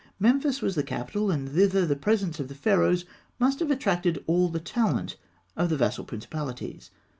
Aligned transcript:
Memphis 0.19 0.63
was 0.63 0.73
the 0.73 0.81
capital; 0.81 1.29
and 1.29 1.49
thither 1.49 1.85
the 1.85 1.95
presence 1.95 2.39
of 2.39 2.47
the 2.47 2.55
Pharaohs 2.55 3.05
must 3.39 3.59
have 3.59 3.69
attracted 3.69 4.23
all 4.25 4.49
the 4.49 4.59
talent 4.59 5.15
of 5.55 5.69
the 5.69 5.77
vassal 5.77 6.05
principalities. 6.05 6.89